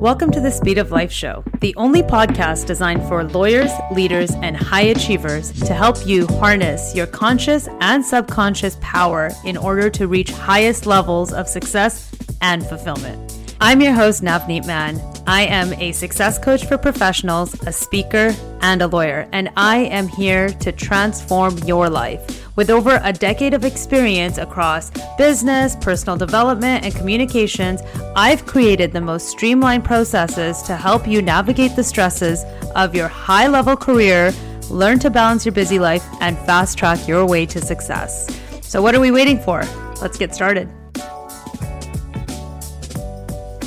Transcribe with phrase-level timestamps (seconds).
[0.00, 4.56] Welcome to the Speed of Life Show, the only podcast designed for lawyers, leaders, and
[4.56, 10.30] high achievers to help you harness your conscious and subconscious power in order to reach
[10.30, 12.10] highest levels of success
[12.40, 13.52] and fulfillment.
[13.60, 14.98] I'm your host, Navneet Mann.
[15.26, 20.08] I am a success coach for professionals, a speaker, and a lawyer, and I am
[20.08, 22.39] here to transform your life.
[22.60, 27.80] With over a decade of experience across business, personal development, and communications,
[28.14, 32.44] I've created the most streamlined processes to help you navigate the stresses
[32.76, 34.34] of your high level career,
[34.68, 38.28] learn to balance your busy life, and fast track your way to success.
[38.60, 39.64] So, what are we waiting for?
[40.02, 40.68] Let's get started.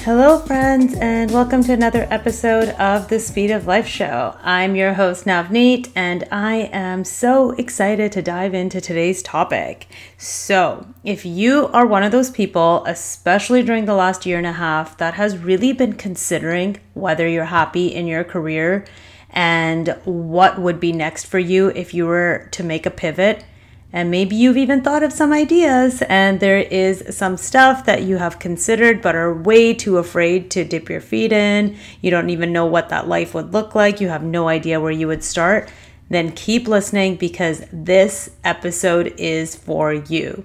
[0.03, 4.37] Hello, friends, and welcome to another episode of the Speed of Life Show.
[4.41, 9.87] I'm your host, Navneet, and I am so excited to dive into today's topic.
[10.17, 14.51] So, if you are one of those people, especially during the last year and a
[14.51, 18.83] half, that has really been considering whether you're happy in your career
[19.29, 23.45] and what would be next for you if you were to make a pivot
[23.93, 28.17] and maybe you've even thought of some ideas, and there is some stuff that you
[28.17, 31.77] have considered but are way too afraid to dip your feet in.
[32.01, 34.01] You don't even know what that life would look like.
[34.01, 35.69] You have no idea where you would start.
[36.09, 40.43] Then keep listening because this episode is for you.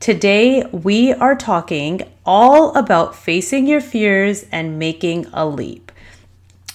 [0.00, 5.92] Today, we are talking all about facing your fears and making a leap.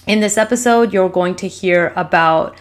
[0.06, 2.56] In this episode, you're going to hear about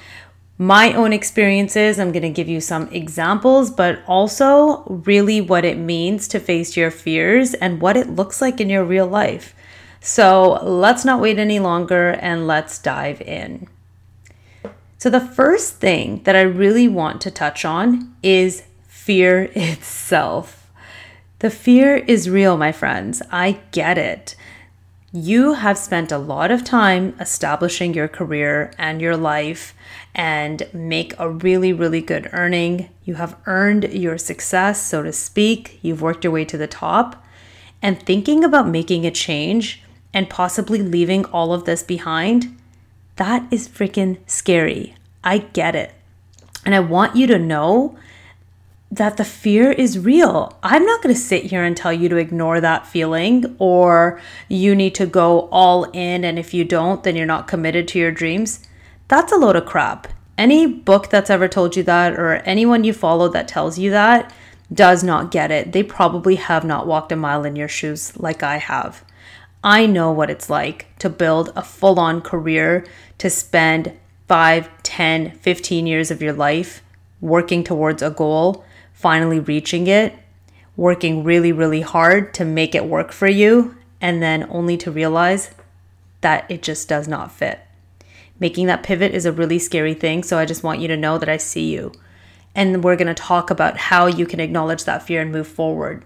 [0.58, 2.00] my own experiences.
[2.00, 6.76] I'm going to give you some examples, but also really what it means to face
[6.76, 9.54] your fears and what it looks like in your real life.
[10.00, 13.68] So let's not wait any longer and let's dive in.
[15.00, 20.72] So, the first thing that I really want to touch on is fear itself.
[21.40, 23.22] The fear is real, my friends.
[23.32, 24.36] I get it.
[25.14, 29.76] You have spent a lot of time establishing your career and your life
[30.18, 32.90] and make a really, really good earning.
[33.06, 35.80] You have earned your success, so to speak.
[35.84, 37.24] You've worked your way to the top.
[37.84, 39.84] And thinking about making a change
[40.14, 42.58] and possibly leaving all of this behind,
[43.18, 44.96] that is freaking scary.
[45.24, 45.94] I get it.
[46.66, 47.96] And I want you to know
[48.90, 50.58] that the fear is real.
[50.64, 54.74] I'm not going to sit here and tell you to ignore that feeling or you
[54.74, 56.24] need to go all in.
[56.24, 58.66] And if you don't, then you're not committed to your dreams.
[59.08, 60.08] That's a load of crap.
[60.38, 64.32] Any book that's ever told you that, or anyone you follow that tells you that,
[64.72, 65.72] does not get it.
[65.72, 69.04] They probably have not walked a mile in your shoes like I have.
[69.64, 72.86] I know what it's like to build a full on career,
[73.18, 73.98] to spend
[74.28, 76.84] 5, 10, 15 years of your life
[77.20, 80.14] working towards a goal, finally reaching it,
[80.76, 85.50] working really, really hard to make it work for you, and then only to realize
[86.22, 87.60] that it just does not fit.
[88.40, 90.24] Making that pivot is a really scary thing.
[90.24, 91.92] So I just want you to know that I see you.
[92.54, 96.04] And we're going to talk about how you can acknowledge that fear and move forward.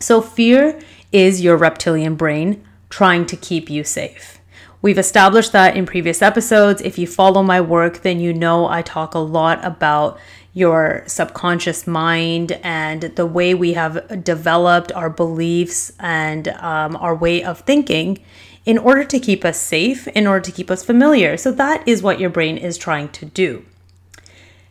[0.00, 0.80] So, fear
[1.12, 4.38] is your reptilian brain trying to keep you safe.
[4.82, 6.82] We've established that in previous episodes.
[6.82, 10.18] If you follow my work, then you know I talk a lot about
[10.52, 17.42] your subconscious mind and the way we have developed our beliefs and um, our way
[17.42, 18.22] of thinking
[18.64, 21.36] in order to keep us safe, in order to keep us familiar.
[21.36, 23.64] So that is what your brain is trying to do.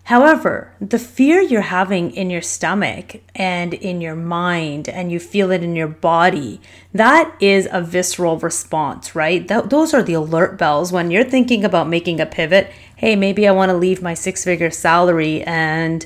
[0.07, 5.49] However, the fear you're having in your stomach and in your mind, and you feel
[5.49, 6.59] it in your body,
[6.93, 9.47] that is a visceral response, right?
[9.47, 12.69] That, those are the alert bells when you're thinking about making a pivot.
[12.97, 16.05] Hey, maybe I want to leave my six figure salary and,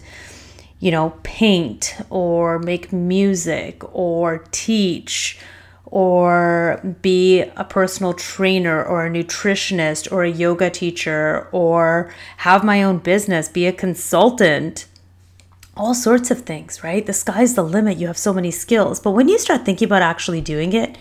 [0.79, 5.39] you know, paint or make music or teach
[5.89, 12.83] or be a personal trainer or a nutritionist or a yoga teacher or have my
[12.83, 14.85] own business, be a consultant,
[15.77, 17.05] all sorts of things, right?
[17.05, 17.97] The sky's the limit.
[17.97, 18.99] You have so many skills.
[18.99, 20.97] But when you start thinking about actually doing it,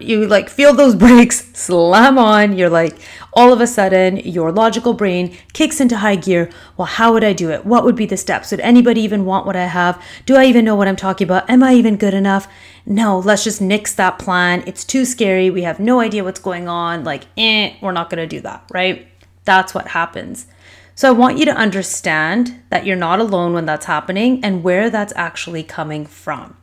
[0.00, 2.56] you like feel those brakes slam on.
[2.56, 2.98] You're like,
[3.32, 6.50] all of a sudden, your logical brain kicks into high gear.
[6.76, 7.64] Well, how would I do it?
[7.64, 8.50] What would be the steps?
[8.50, 10.02] Would anybody even want what I have?
[10.26, 11.48] Do I even know what I'm talking about?
[11.48, 12.48] Am I even good enough?
[12.84, 14.64] No, let's just nix that plan.
[14.66, 15.48] It's too scary.
[15.50, 17.04] We have no idea what's going on.
[17.04, 19.06] Like, eh, we're not going to do that, right?
[19.44, 20.46] That's what happens.
[20.94, 24.90] So I want you to understand that you're not alone when that's happening and where
[24.90, 26.56] that's actually coming from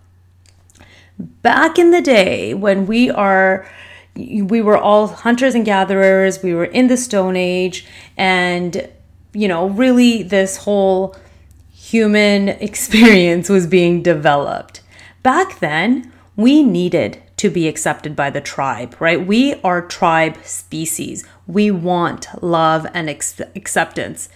[1.19, 3.67] back in the day when we are
[4.15, 7.85] we were all hunters and gatherers we were in the stone age
[8.17, 8.89] and
[9.33, 11.15] you know really this whole
[11.71, 14.81] human experience was being developed
[15.23, 19.25] back then we needed to be accepted by the tribe, right?
[19.25, 21.23] We are tribe species.
[21.45, 24.27] We want love and ex- acceptance.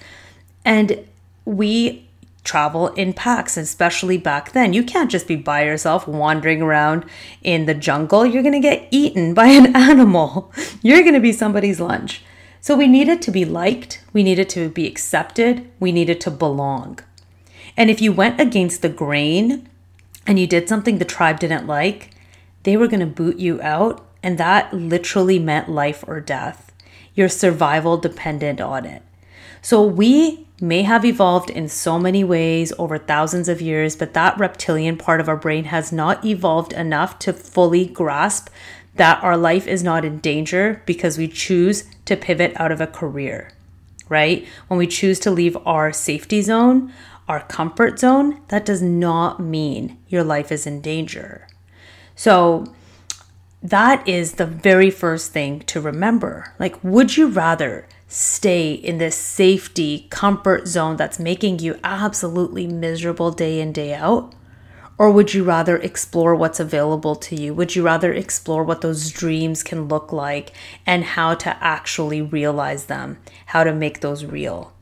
[0.64, 1.08] And
[1.44, 2.08] we
[2.44, 4.74] travel in packs, especially back then.
[4.74, 7.06] You can't just be by yourself wandering around
[7.42, 8.26] in the jungle.
[8.26, 10.52] You're going to get eaten by an animal.
[10.82, 12.24] You're going to be somebody's lunch.
[12.60, 17.00] So we needed to be liked, we needed to be accepted, we needed to belong.
[17.76, 19.68] And if you went against the grain
[20.28, 22.12] and you did something the tribe didn't like,
[22.62, 24.06] they were going to boot you out.
[24.22, 26.72] And that literally meant life or death.
[27.16, 29.02] Your survival depended on it.
[29.62, 34.38] So we may have evolved in so many ways over thousands of years, but that
[34.38, 38.50] reptilian part of our brain has not evolved enough to fully grasp
[38.96, 42.88] that our life is not in danger because we choose to pivot out of a
[42.88, 43.52] career,
[44.10, 44.46] right?
[44.68, 46.94] When we choose to leave our safety zone,
[47.28, 51.48] our comfort zone, that does not mean your life is in danger.
[52.16, 52.66] So,
[53.64, 56.54] that is the very first thing to remember.
[56.58, 63.32] Like, would you rather stay in this safety, comfort zone that's making you absolutely miserable
[63.32, 64.34] day in, day out?
[64.98, 67.54] Or would you rather explore what's available to you?
[67.54, 70.52] Would you rather explore what those dreams can look like
[70.86, 73.18] and how to actually realize them,
[73.48, 74.74] how to make those real?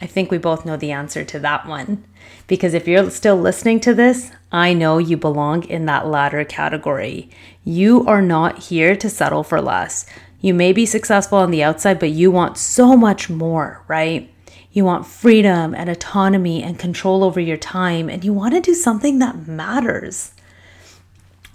[0.00, 2.04] I think we both know the answer to that one.
[2.46, 7.30] Because if you're still listening to this, I know you belong in that latter category.
[7.64, 10.04] You are not here to settle for less.
[10.44, 14.30] You may be successful on the outside, but you want so much more, right?
[14.72, 18.74] You want freedom and autonomy and control over your time, and you want to do
[18.74, 20.34] something that matters.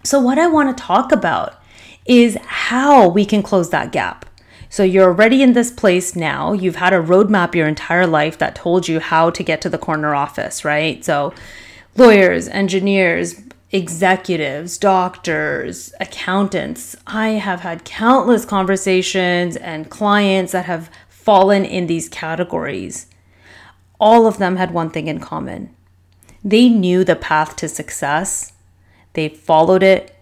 [0.03, 1.61] So, what I want to talk about
[2.07, 4.25] is how we can close that gap.
[4.69, 6.53] So you're already in this place now.
[6.53, 9.77] You've had a roadmap your entire life that told you how to get to the
[9.77, 11.05] corner office, right?
[11.05, 11.31] So
[11.95, 13.39] lawyers, engineers,
[13.71, 16.95] executives, doctors, accountants.
[17.05, 23.07] I have had countless conversations and clients that have fallen in these categories.
[23.99, 25.75] All of them had one thing in common
[26.43, 28.53] they knew the path to success,
[29.13, 30.15] they followed it,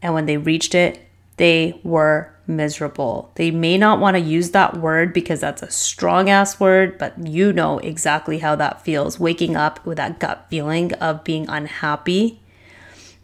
[0.00, 1.00] and when they reached it,
[1.38, 3.32] they were miserable.
[3.34, 7.26] They may not want to use that word because that's a strong ass word, but
[7.26, 9.18] you know exactly how that feels.
[9.18, 12.40] Waking up with that gut feeling of being unhappy,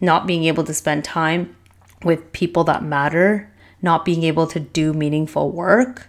[0.02, 1.56] not being able to spend time
[2.04, 3.50] with people that matter,
[3.80, 6.08] not being able to do meaningful work.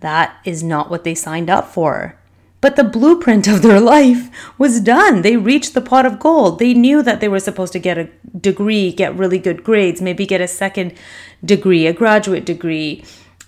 [0.00, 2.16] That is not what they signed up for.
[2.60, 5.22] But the blueprint of their life was done.
[5.22, 6.58] They reached the pot of gold.
[6.58, 10.26] They knew that they were supposed to get a degree, get really good grades, maybe
[10.26, 10.94] get a second
[11.44, 13.04] degree, a graduate degree,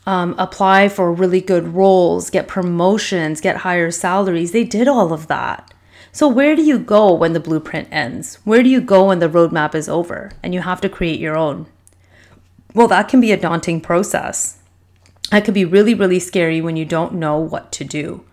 [0.06, 4.52] um, apply for really good roles, get promotions, get higher salaries.
[4.52, 5.72] They did all of that.
[6.12, 8.36] So, where do you go when the blueprint ends?
[8.44, 11.36] Where do you go when the roadmap is over and you have to create your
[11.36, 11.66] own?
[12.74, 14.58] Well, that can be a daunting process.
[15.30, 18.24] That could be really, really scary when you don't know what to do.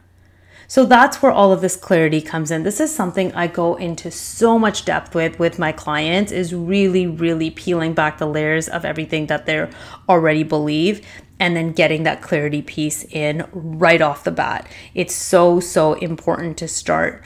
[0.69, 2.63] So that's where all of this clarity comes in.
[2.63, 7.07] This is something I go into so much depth with with my clients is really
[7.07, 9.69] really peeling back the layers of everything that they
[10.09, 11.07] already believe
[11.39, 14.67] and then getting that clarity piece in right off the bat.
[14.93, 17.23] It's so so important to start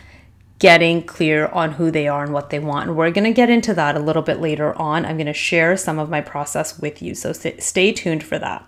[0.62, 2.88] getting clear on who they are and what they want.
[2.88, 5.08] And we're going to get into that a little bit later on.
[5.08, 7.16] I'm going to share some of my process with you.
[7.16, 8.64] So stay tuned for that.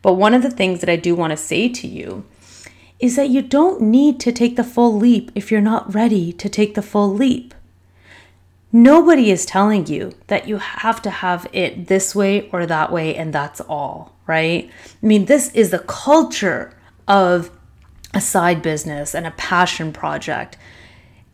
[0.00, 2.24] But one of the things that I do want to say to you
[2.98, 6.48] is that you don't need to take the full leap if you're not ready to
[6.48, 7.52] take the full leap.
[8.72, 13.14] Nobody is telling you that you have to have it this way or that way
[13.14, 14.70] and that's all, right?
[15.02, 16.74] I mean, this is the culture
[17.06, 17.50] of
[18.14, 20.56] a side business and a passion project.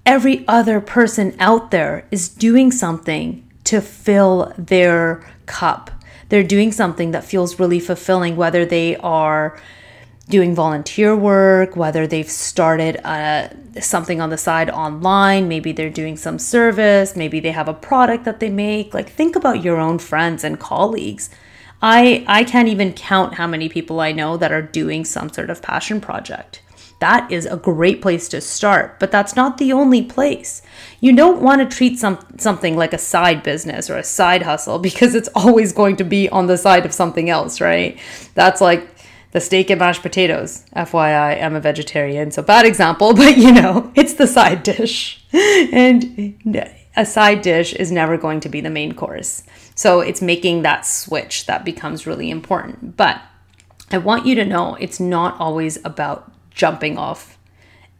[0.06, 5.90] Every other person out there is doing something to fill their cup.
[6.28, 9.58] They're doing something that feels really fulfilling, whether they are
[10.28, 13.48] doing volunteer work, whether they've started uh,
[13.80, 18.24] something on the side online, maybe they're doing some service, maybe they have a product
[18.24, 18.94] that they make.
[18.94, 21.30] Like, think about your own friends and colleagues.
[21.82, 25.50] I, I can't even count how many people I know that are doing some sort
[25.50, 26.62] of passion project.
[27.04, 30.62] That is a great place to start, but that's not the only place.
[31.00, 34.78] You don't want to treat some, something like a side business or a side hustle
[34.88, 37.98] because it's always going to be on the side of something else, right?
[38.32, 38.88] That's like
[39.32, 40.64] the steak and mashed potatoes.
[40.74, 45.22] FYI, I'm a vegetarian, so bad example, but you know, it's the side dish.
[45.34, 46.38] And
[46.96, 49.42] a side dish is never going to be the main course.
[49.74, 52.96] So it's making that switch that becomes really important.
[52.96, 53.20] But
[53.90, 57.38] I want you to know it's not always about jumping off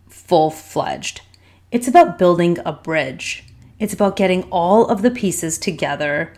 [0.09, 1.21] full fledged.
[1.71, 3.45] It's about building a bridge.
[3.79, 6.33] It's about getting all of the pieces together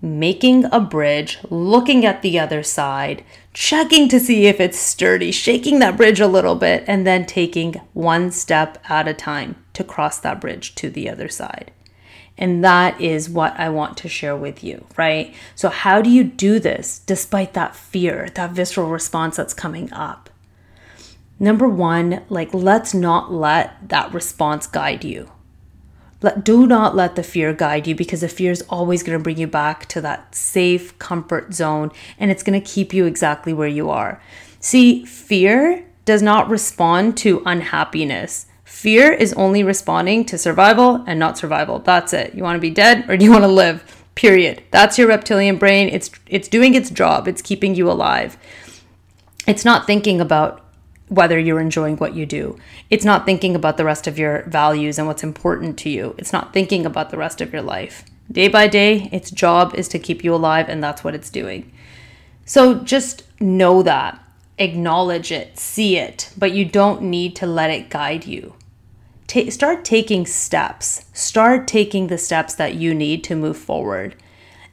[0.00, 5.78] making a bridge, looking at the other side, checking to see if it's sturdy, shaking
[5.80, 10.18] that bridge a little bit, and then taking one step at a time to cross
[10.20, 11.72] that bridge to the other side.
[12.36, 15.34] And that is what I want to share with you, right?
[15.56, 20.30] So, how do you do this despite that fear, that visceral response that's coming up?
[21.40, 25.30] Number one, like, let's not let that response guide you.
[26.20, 29.22] Let, do not let the fear guide you because the fear is always going to
[29.22, 33.52] bring you back to that safe comfort zone and it's going to keep you exactly
[33.52, 34.20] where you are.
[34.58, 38.46] See, fear does not respond to unhappiness.
[38.64, 41.78] Fear is only responding to survival and not survival.
[41.78, 42.34] That's it.
[42.34, 44.04] You want to be dead or do you want to live?
[44.16, 44.64] Period.
[44.72, 45.88] That's your reptilian brain.
[45.88, 47.28] It's it's doing its job.
[47.28, 48.36] It's keeping you alive.
[49.46, 50.64] It's not thinking about
[51.08, 52.58] whether you're enjoying what you do.
[52.90, 56.14] It's not thinking about the rest of your values and what's important to you.
[56.18, 58.04] It's not thinking about the rest of your life.
[58.30, 61.72] Day by day, its job is to keep you alive and that's what it's doing.
[62.44, 64.22] So just know that.
[64.58, 68.54] Acknowledge it, see it, but you don't need to let it guide you
[69.28, 71.04] ta- start taking steps.
[71.12, 74.16] Start taking the steps that you need to move forward.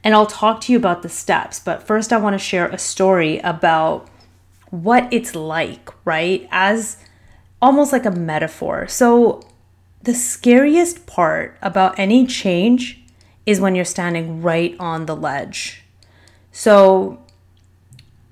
[0.02, 2.78] And I'll talk to you about the steps, but first I want to share a
[2.78, 4.08] story about
[4.70, 6.48] what it's like, right?
[6.50, 6.98] As
[7.60, 8.86] almost like a metaphor.
[8.88, 9.42] So,
[10.02, 13.02] the scariest part about any change
[13.44, 15.82] is when you're standing right on the ledge.
[16.52, 17.18] So,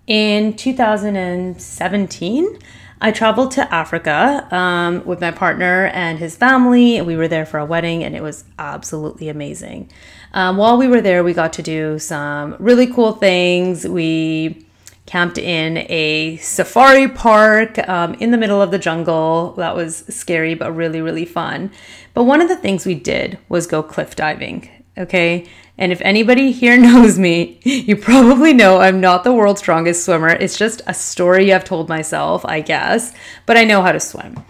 [0.07, 2.59] in 2017,
[3.01, 7.01] I traveled to Africa um, with my partner and his family.
[7.03, 9.91] We were there for a wedding, and it was absolutely amazing.
[10.33, 13.87] Um, while we were there, we got to do some really cool things.
[13.87, 14.67] We
[15.07, 19.53] camped in a safari park um, in the middle of the jungle.
[19.53, 21.71] That was scary, but really, really fun.
[22.15, 24.71] But one of the things we did was go cliff diving.
[24.97, 25.47] Okay.
[25.77, 30.29] And if anybody here knows me, you probably know I'm not the world's strongest swimmer.
[30.29, 33.13] It's just a story I've told myself, I guess,
[33.47, 34.45] but I know how to swim.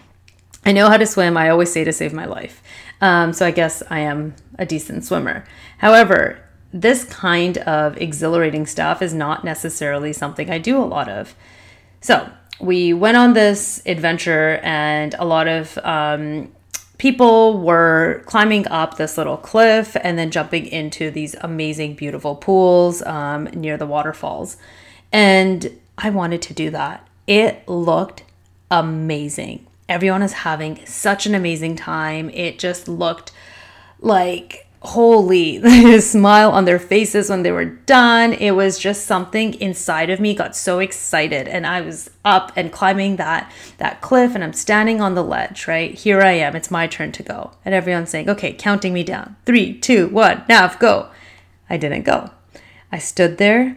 [0.65, 1.37] I know how to swim.
[1.37, 2.61] I always say to save my life.
[3.01, 5.43] Um, so I guess I am a decent swimmer.
[5.79, 6.39] However,
[6.75, 11.33] this kind of exhilarating stuff is not necessarily something I do a lot of.
[12.01, 12.29] So
[12.59, 16.51] we went on this adventure, and a lot of um,
[16.97, 23.01] people were climbing up this little cliff and then jumping into these amazing, beautiful pools
[23.03, 24.57] um, near the waterfalls.
[25.13, 27.07] And I wanted to do that.
[27.25, 28.23] It looked
[28.69, 29.65] amazing.
[29.87, 32.29] Everyone is having such an amazing time.
[32.31, 33.31] It just looked
[34.01, 35.57] like holy.
[35.95, 38.33] The smile on their faces when they were done.
[38.33, 42.71] It was just something inside of me got so excited and i was up and
[42.71, 45.93] climbing that that cliff and i'm standing on the ledge right?
[45.93, 46.55] Here i am.
[46.55, 47.51] It's my turn to go.
[47.63, 49.35] And everyone's saying okay counting me down.
[49.45, 51.09] Three two one now go.
[51.69, 52.31] I didn't go.
[52.91, 53.75] I stood there.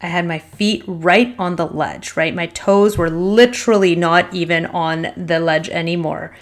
[0.00, 2.34] I had my feet right on the ledge right?
[2.34, 6.34] My toes were literally not even on the ledge anymore.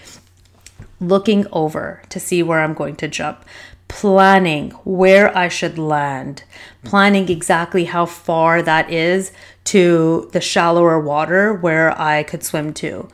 [1.00, 3.44] Looking over to see where I'm going to jump
[3.90, 6.44] planning where I should land,
[6.84, 9.32] planning exactly how far that is
[9.64, 13.08] to the shallower water where I could swim to,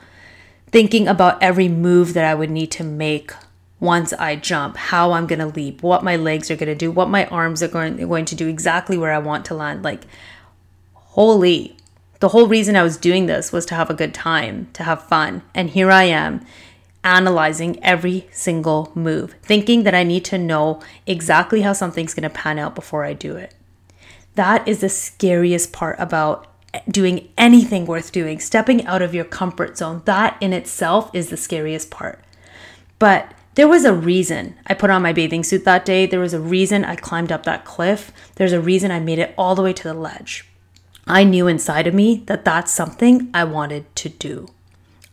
[0.68, 3.32] thinking about every move that I would need to make
[3.80, 6.90] once I jump, how I'm going to leap, what my legs are going to do,
[6.90, 9.82] what my arms are going, going to do, exactly where I want to land.
[9.82, 10.02] Like,
[10.92, 11.76] holy,
[12.20, 15.08] the whole reason I was doing this was to have a good time, to have
[15.08, 15.42] fun.
[15.54, 16.44] And here I am
[17.06, 22.30] analyzing every single move, thinking that I need to know exactly how something's going to
[22.30, 23.54] pan out before I do it.
[24.34, 26.48] That is the scariest part about
[26.90, 30.02] doing anything worth doing, stepping out of your comfort zone.
[30.04, 32.22] That in itself is the scariest part.
[32.98, 36.06] But there was a reason I put on my bathing suit that day.
[36.06, 38.12] There was a reason I climbed up that cliff.
[38.34, 40.44] There's a reason I made it all the way to the ledge.
[41.06, 44.48] I knew inside of me that that's something I wanted to do.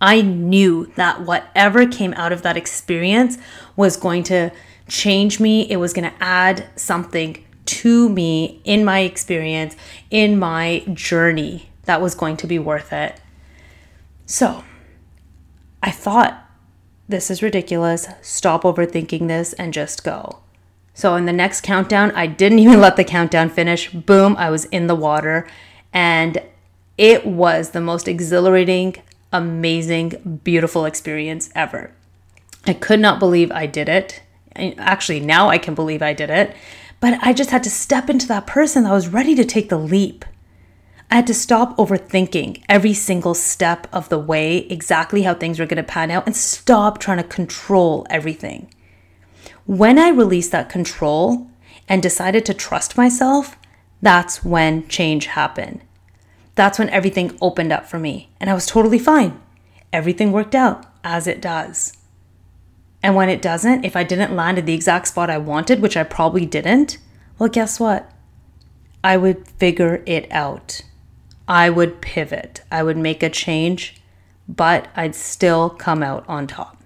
[0.03, 3.38] I knew that whatever came out of that experience
[3.77, 4.51] was going to
[4.89, 5.62] change me.
[5.72, 9.77] It was going to add something to me in my experience,
[10.12, 13.22] in my journey that was going to be worth it.
[14.25, 14.65] So
[15.81, 16.50] I thought,
[17.07, 18.10] this is ridiculous.
[18.22, 20.39] Stop overthinking this and just go.
[20.93, 23.89] So in the next countdown, I didn't even let the countdown finish.
[23.89, 25.48] Boom, I was in the water.
[25.93, 26.41] And
[26.98, 28.95] it was the most exhilarating,
[29.33, 31.91] amazing, beautiful experience ever.
[32.65, 34.21] I could not believe I did it.
[34.55, 36.55] Actually, now I can believe I did it.
[37.01, 39.77] But I just had to step into that person that was ready to take the
[39.77, 40.23] leap.
[41.11, 45.65] I had to stop overthinking every single step of the way, exactly how things were
[45.65, 48.73] going to pan out, and stop trying to control everything.
[49.65, 51.47] When I released that control
[51.89, 53.57] and decided to trust myself,
[54.01, 55.81] that's when change happened.
[56.55, 59.41] That's when everything opened up for me and I was totally fine.
[59.91, 61.98] Everything worked out as it does.
[63.01, 65.98] And when it doesn't, if I didn't land at the exact spot I wanted, which
[65.98, 66.98] I probably didn't,
[67.38, 68.10] well, guess what?
[69.03, 70.81] I would figure it out.
[71.48, 72.62] I would pivot.
[72.72, 74.01] I would make a change,
[74.48, 76.81] but I'd still come out on top.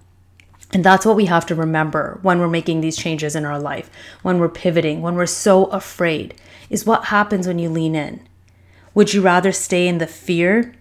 [0.72, 3.88] And that's what we have to remember when we're making these changes in our life,
[4.22, 6.34] when we're pivoting, when we're so afraid,
[6.68, 8.26] is what happens when you lean in.
[8.98, 10.74] Would you rather stay in the fear?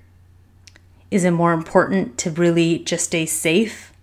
[1.12, 3.94] Is it more important to really just stay safe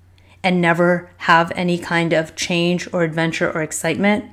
[0.41, 4.27] and never have any kind of change or adventure or excitement?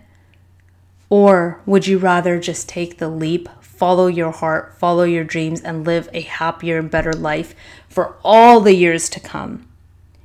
[1.10, 5.84] Or would you rather just take the leap, follow your heart, follow your dreams, and
[5.84, 7.56] live a happier and better life
[7.90, 9.68] for all the years to come?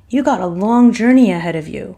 [0.07, 1.97] You got a long journey ahead of you.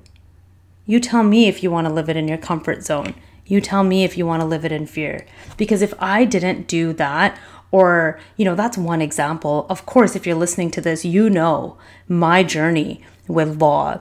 [0.85, 3.15] You tell me if you want to live it in your comfort zone.
[3.49, 5.25] You tell me if you want to live it in fear.
[5.57, 7.37] Because if I didn't do that,
[7.71, 9.65] or, you know, that's one example.
[9.69, 11.77] Of course, if you're listening to this, you know
[12.07, 13.99] my journey with law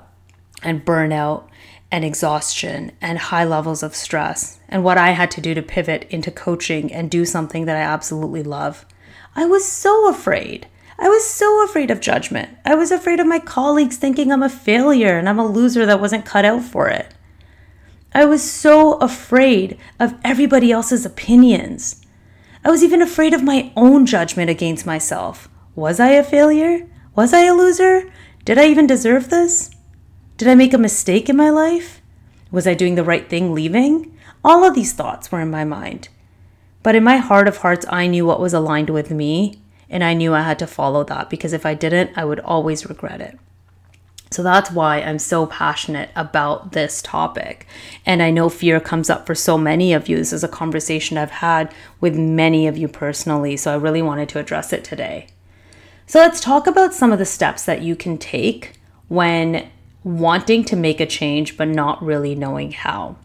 [0.62, 1.48] and burnout
[1.90, 6.06] and exhaustion and high levels of stress and what I had to do to pivot
[6.10, 8.84] into coaching and do something that I absolutely love.
[9.34, 10.66] I was so afraid.
[10.98, 12.50] I was so afraid of judgment.
[12.64, 16.00] I was afraid of my colleagues thinking I'm a failure and I'm a loser that
[16.00, 17.14] wasn't cut out for it.
[18.14, 22.04] I was so afraid of everybody else's opinions.
[22.64, 25.48] I was even afraid of my own judgment against myself.
[25.74, 26.86] Was I a failure?
[27.14, 28.10] Was I a loser?
[28.44, 29.70] Did I even deserve this?
[30.38, 32.00] Did I make a mistake in my life?
[32.50, 34.16] Was I doing the right thing leaving?
[34.42, 36.08] All of these thoughts were in my mind.
[36.82, 39.60] But in my heart of hearts, I knew what was aligned with me,
[39.90, 42.88] and I knew I had to follow that because if I didn't, I would always
[42.88, 43.38] regret it.
[44.30, 47.66] So that's why I'm so passionate about this topic.
[48.04, 50.16] And I know fear comes up for so many of you.
[50.16, 53.56] This is a conversation I've had with many of you personally.
[53.56, 55.28] So I really wanted to address it today.
[56.06, 59.68] So let's talk about some of the steps that you can take when
[60.04, 63.16] wanting to make a change but not really knowing how.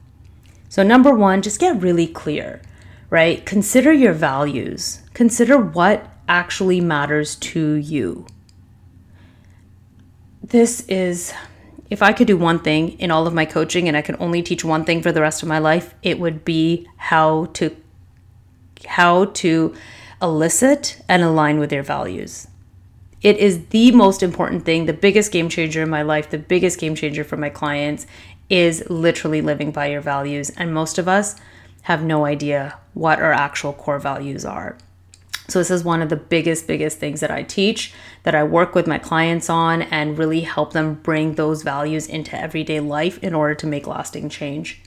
[0.69, 2.61] So, number one, just get really clear,
[3.09, 3.45] right?
[3.45, 8.25] Consider your values, consider what actually matters to you
[10.43, 11.33] this is
[11.89, 14.41] if I could do one thing in all of my coaching and I could only
[14.41, 17.75] teach one thing for the rest of my life, it would be how to
[18.85, 19.73] how to
[20.21, 22.47] elicit and align with your values.
[23.21, 26.79] It is the most important thing, the biggest game changer in my life, the biggest
[26.79, 28.05] game changer for my clients
[28.49, 30.49] is literally living by your values.
[30.51, 31.35] And most of us
[31.83, 34.77] have no idea what our actual core values are.
[35.47, 38.75] So, this is one of the biggest, biggest things that I teach, that I work
[38.75, 43.33] with my clients on, and really help them bring those values into everyday life in
[43.33, 44.81] order to make lasting change.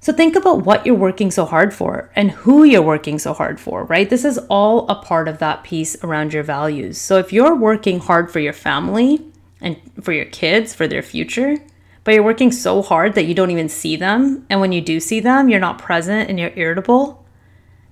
[0.00, 3.60] So, think about what you're working so hard for and who you're working so hard
[3.60, 4.08] for, right?
[4.08, 6.96] This is all a part of that piece around your values.
[6.96, 9.20] So, if you're working hard for your family
[9.60, 11.58] and for your kids, for their future,
[12.02, 15.00] but you're working so hard that you don't even see them, and when you do
[15.00, 17.19] see them, you're not present and you're irritable,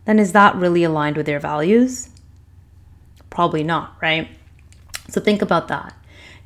[0.08, 2.08] then is that really aligned with your values?
[3.28, 4.26] Probably not, right?
[5.10, 5.94] So think about that.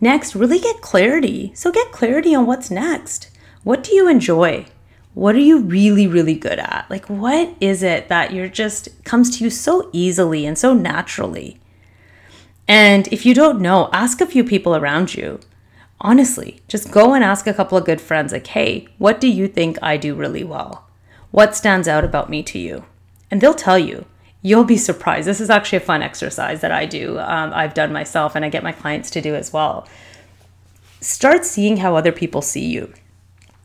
[0.01, 1.53] Next, really get clarity.
[1.55, 3.31] So get clarity on what's next.
[3.63, 4.67] What do you enjoy?
[5.15, 6.87] What are you really, really good at?
[6.91, 11.61] Like, what is it that you're just comes to you so easily and so naturally?
[12.67, 15.39] And if you don't know, ask a few people around you.
[16.01, 19.47] Honestly, just go and ask a couple of good friends, like, hey, what do you
[19.47, 20.89] think I do really well?
[21.31, 22.87] What stands out about me to you?
[23.33, 24.05] And they'll tell you.
[24.43, 25.27] You'll be surprised.
[25.27, 27.19] This is actually a fun exercise that I do.
[27.19, 29.89] Um, I've done myself and I get my clients to do as well.
[31.01, 32.93] Start seeing how other people see you.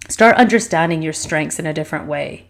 [0.07, 2.47] Start understanding your strengths in a different way.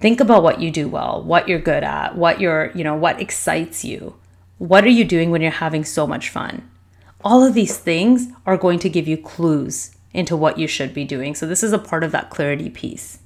[0.00, 3.20] Think about what you do well, what you're good at, what you're, you know, what
[3.20, 4.14] excites you.
[4.56, 6.68] What are you doing when you're having so much fun?
[7.22, 11.04] All of these things are going to give you clues into what you should be
[11.04, 11.34] doing.
[11.34, 13.18] So, this is a part of that clarity piece.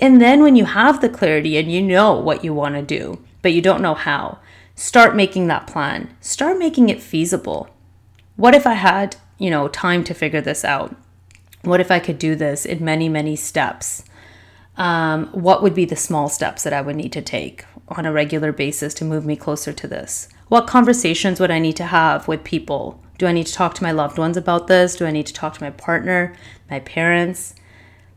[0.00, 3.22] And then when you have the clarity and you know what you want to do,
[3.42, 4.38] but you don't know how,
[4.74, 6.16] start making that plan.
[6.20, 7.68] Start making it feasible.
[8.36, 10.96] What if I had, you know, time to figure this out?
[11.62, 14.02] What if I could do this in many, many steps?
[14.78, 18.12] Um, what would be the small steps that I would need to take on a
[18.12, 20.28] regular basis to move me closer to this?
[20.48, 23.02] What conversations would I need to have with people?
[23.18, 24.96] Do I need to talk to my loved ones about this?
[24.96, 26.34] Do I need to talk to my partner,
[26.70, 27.54] my parents?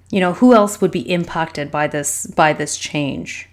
[0.10, 3.50] You know who else would be impacted by this by this change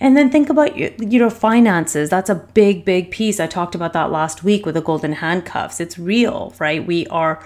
[0.00, 3.74] and then think about your you know finances that's a big big piece i talked
[3.74, 7.44] about that last week with the golden handcuffs it's real right we are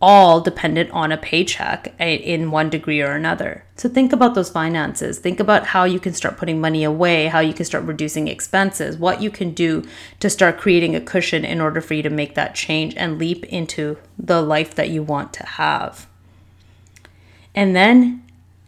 [0.00, 3.64] all dependent on a paycheck in one degree or another.
[3.76, 5.18] So think about those finances.
[5.18, 8.98] Think about how you can start putting money away, how you can start reducing expenses,
[8.98, 9.84] what you can do
[10.20, 13.44] to start creating a cushion in order for you to make that change and leap
[13.46, 16.06] into the life that you want to have.
[17.56, 18.22] And then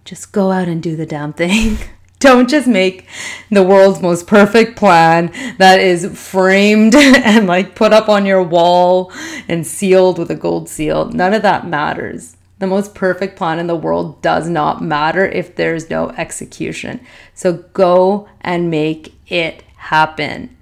[0.04, 1.78] just go out and do the damn thing.
[2.18, 3.06] Don't just make
[3.48, 9.12] the world's most perfect plan that is framed and like put up on your wall
[9.46, 11.04] and sealed with a gold seal.
[11.10, 12.36] None of that matters.
[12.58, 17.00] The most perfect plan in the world does not matter if there's no execution.
[17.34, 20.56] So go and make it happen.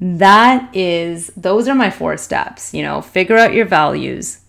[0.00, 2.74] That is, those are my four steps.
[2.74, 4.40] You know, figure out your values,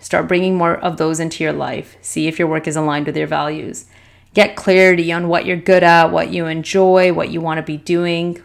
[0.00, 3.16] start bringing more of those into your life, see if your work is aligned with
[3.16, 3.86] your values
[4.34, 7.76] get clarity on what you're good at, what you enjoy, what you want to be
[7.76, 8.40] doing.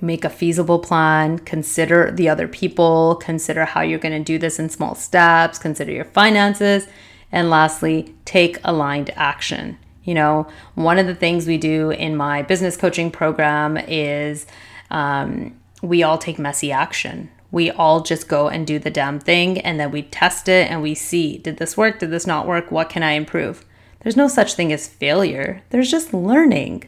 [0.00, 4.58] Make a feasible plan, consider the other people, consider how you're going to do this
[4.58, 6.86] in small steps, consider your finances,
[7.32, 9.78] and lastly, take aligned action.
[10.04, 14.46] You know, one of the things we do in my business coaching program is
[14.90, 17.30] um, we all take messy action.
[17.50, 20.82] We all just go and do the damn thing and then we test it and
[20.82, 21.98] we see did this work?
[21.98, 22.70] Did this not work?
[22.70, 23.64] What can I improve?
[24.00, 26.84] There's no such thing as failure, there's just learning.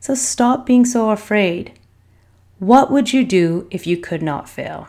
[0.00, 1.78] So stop being so afraid.
[2.58, 4.88] What would you do if you could not fail?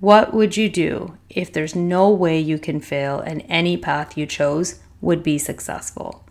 [0.00, 4.26] What would you do if there's no way you can fail and any path you
[4.26, 6.24] chose would be successful?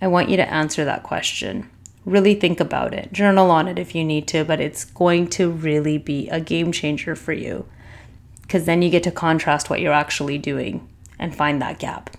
[0.00, 1.68] I want you to answer that question.
[2.06, 3.12] Really think about it.
[3.12, 6.72] Journal on it if you need to, but it's going to really be a game
[6.72, 7.66] changer for you
[8.42, 10.88] because then you get to contrast what you're actually doing
[11.18, 12.16] and find that gap.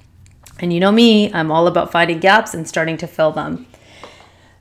[0.59, 3.65] And you know me, I'm all about finding gaps and starting to fill them.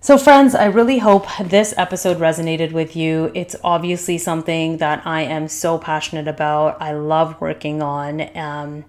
[0.00, 3.32] So, friends, I really hope this episode resonated with you.
[3.34, 6.80] It's obviously something that I am so passionate about.
[6.80, 8.36] I love working on.
[8.36, 8.84] Um,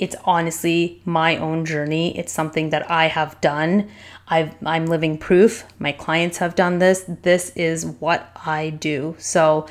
[0.00, 2.18] it's honestly my own journey.
[2.18, 3.90] It's something that I have done.
[4.28, 5.64] i am living proof.
[5.78, 7.04] My clients have done this.
[7.06, 9.14] This is what I do.
[9.18, 9.68] So,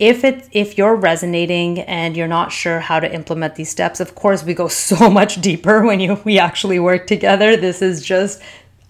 [0.00, 4.14] if it if you're resonating and you're not sure how to implement these steps of
[4.14, 8.40] course we go so much deeper when you we actually work together this is just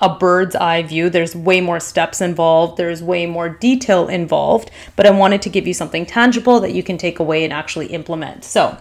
[0.00, 5.04] a bird's eye view there's way more steps involved there's way more detail involved but
[5.04, 8.44] i wanted to give you something tangible that you can take away and actually implement
[8.44, 8.78] so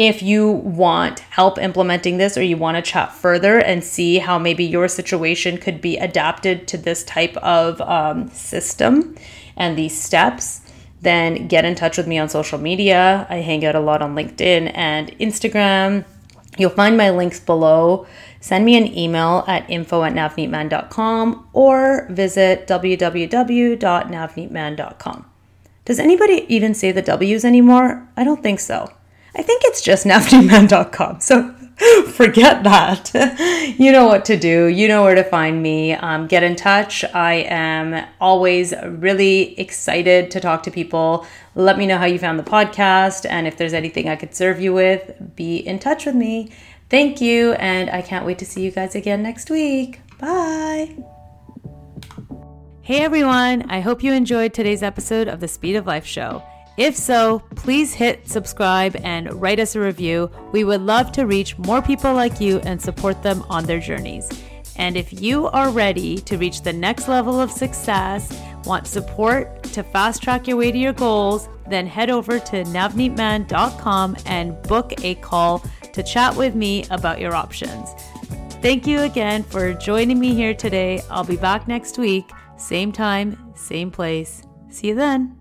[0.00, 4.38] if you want help implementing this or you want to chat further and see how
[4.38, 9.14] maybe your situation could be adapted to this type of um, system
[9.58, 10.62] and these steps
[11.02, 13.26] then get in touch with me on social media.
[13.28, 16.06] I hang out a lot on LinkedIn and Instagram.
[16.56, 18.06] You'll find my links below.
[18.40, 25.26] Send me an email at info at navneetmann.com or visit www.navneetmann.com.
[25.84, 28.08] Does anybody even say the W's anymore?
[28.16, 28.90] I don't think so.
[29.34, 31.20] I think it's just navneetmann.com.
[31.20, 31.54] So
[32.08, 33.10] forget that.
[33.78, 34.66] you know what to do.
[34.66, 35.94] You know where to find me.
[35.94, 37.04] Um, get in touch.
[37.14, 41.26] I am always really excited to talk to people.
[41.54, 44.60] Let me know how you found the podcast and if there's anything I could serve
[44.60, 46.50] you with, be in touch with me.
[46.90, 50.00] Thank you, and I can't wait to see you guys again next week.
[50.18, 50.96] Bye.
[52.82, 56.42] Hey everyone, I hope you enjoyed today's episode of the Speed of Life Show.
[56.80, 60.30] If so, please hit subscribe and write us a review.
[60.50, 64.30] We would love to reach more people like you and support them on their journeys.
[64.76, 69.82] And if you are ready to reach the next level of success, want support to
[69.82, 75.16] fast track your way to your goals, then head over to navneetmann.com and book a
[75.16, 75.62] call
[75.92, 77.90] to chat with me about your options.
[78.62, 81.02] Thank you again for joining me here today.
[81.10, 84.44] I'll be back next week, same time, same place.
[84.70, 85.39] See you then.